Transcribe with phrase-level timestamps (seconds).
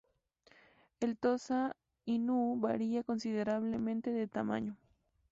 [0.99, 4.75] El Tosa Inu varía considerablemente de tamaño.